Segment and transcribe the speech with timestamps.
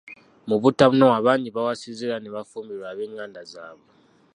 [0.47, 3.89] Mu butanwa bangi bawasiza era ne bafumbirwa ab'enganda zaabwe.